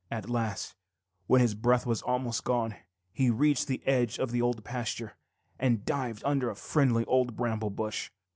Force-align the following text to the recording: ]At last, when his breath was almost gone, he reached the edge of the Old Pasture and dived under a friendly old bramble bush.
]At 0.11 0.27
last, 0.31 0.73
when 1.27 1.41
his 1.41 1.53
breath 1.53 1.85
was 1.85 2.01
almost 2.01 2.43
gone, 2.43 2.73
he 3.13 3.29
reached 3.29 3.67
the 3.67 3.85
edge 3.85 4.17
of 4.17 4.31
the 4.31 4.41
Old 4.41 4.63
Pasture 4.63 5.15
and 5.59 5.85
dived 5.85 6.23
under 6.25 6.49
a 6.49 6.55
friendly 6.55 7.05
old 7.05 7.35
bramble 7.35 7.69
bush. 7.69 8.09